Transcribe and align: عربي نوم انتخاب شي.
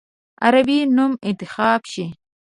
عربي 0.45 0.79
نوم 0.95 1.11
انتخاب 1.29 1.81
شي. 1.91 2.05